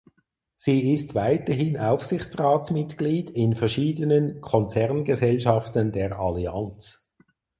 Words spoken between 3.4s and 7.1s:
verschiedenen Konzerngesellschaften der Allianz.